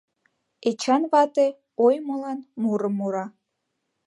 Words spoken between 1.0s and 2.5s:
вате «Ой, молан»